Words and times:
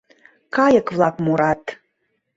Кайык-влак 0.55 1.15
мурат. 1.23 1.63